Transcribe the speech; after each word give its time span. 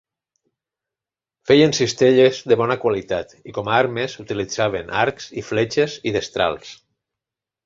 Feien 1.51 1.75
cistelles 1.79 2.39
de 2.51 2.57
bona 2.61 2.77
qualitat, 2.85 3.35
i 3.51 3.55
com 3.59 3.69
a 3.73 3.77
armes 3.83 4.17
utilitzaven 4.25 4.91
arcs 5.03 5.29
i 5.43 5.45
fletxes 5.51 6.01
i 6.13 6.17
destrals. 6.19 6.75